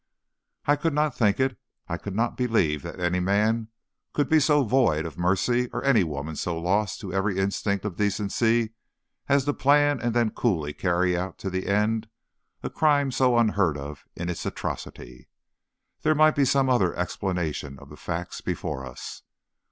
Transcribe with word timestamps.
I 0.65 0.77
could 0.77 0.95
not 0.95 1.15
think 1.15 1.39
it. 1.39 1.59
I 1.87 1.95
could 1.97 2.15
not 2.15 2.35
believe 2.35 2.81
that 2.81 2.99
any 2.99 3.19
man 3.19 3.67
could 4.13 4.29
be 4.29 4.39
so 4.39 4.63
void 4.63 5.05
of 5.05 5.15
mercy, 5.15 5.69
or 5.71 5.83
any 5.83 6.03
woman 6.03 6.35
so 6.35 6.57
lost 6.59 6.99
to 7.01 7.13
every 7.13 7.37
instinct 7.37 7.85
of 7.85 7.97
decency, 7.97 8.73
as 9.29 9.45
to 9.45 9.53
plan, 9.53 10.01
and 10.01 10.15
then 10.15 10.31
coolly 10.31 10.73
carry 10.73 11.15
out 11.15 11.37
to 11.37 11.51
the 11.51 11.67
end, 11.67 12.09
a 12.63 12.69
crime 12.71 13.11
so 13.11 13.37
unheard 13.37 13.77
of 13.77 14.07
in 14.15 14.27
its 14.27 14.43
atrocity. 14.43 15.27
There 16.01 16.15
must 16.15 16.35
be 16.35 16.45
some 16.45 16.67
other 16.67 16.95
explanation 16.95 17.77
of 17.77 17.89
the 17.91 17.95
facts 17.95 18.41
before 18.41 18.83
us. 18.83 19.21